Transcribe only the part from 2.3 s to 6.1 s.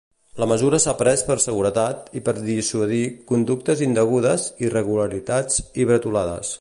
dissuadir "conductes indegudes, irregularitats i